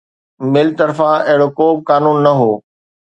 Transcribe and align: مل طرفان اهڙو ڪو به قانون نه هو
مل 0.53 0.67
طرفان 0.79 1.17
اهڙو 1.29 1.47
ڪو 1.57 1.67
به 1.77 1.81
قانون 1.89 2.17
نه 2.25 2.31
هو 2.39 2.51